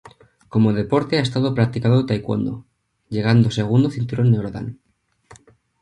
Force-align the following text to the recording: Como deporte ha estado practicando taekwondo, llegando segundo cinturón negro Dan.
Como 0.49 0.73
deporte 0.73 1.15
ha 1.19 1.21
estado 1.27 1.53
practicando 1.57 2.07
taekwondo, 2.07 2.53
llegando 3.13 3.55
segundo 3.59 3.91
cinturón 3.95 4.27
negro 4.31 4.49
Dan. 4.55 4.67